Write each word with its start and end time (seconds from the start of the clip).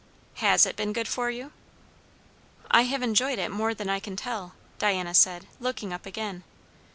"Has 0.37 0.65
it 0.65 0.75
been 0.75 0.93
good 0.93 1.07
for 1.07 1.29
you?" 1.29 1.51
"I 2.71 2.85
have 2.85 3.03
enjoyed 3.03 3.37
it 3.37 3.51
more 3.51 3.75
than 3.75 3.87
I 3.87 3.99
can 3.99 4.15
tell," 4.15 4.55
Diana 4.79 5.13
said, 5.13 5.45
looking 5.59 5.93
up 5.93 6.07
again. 6.07 6.41